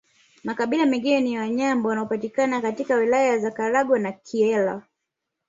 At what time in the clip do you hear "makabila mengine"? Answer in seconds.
0.43-1.21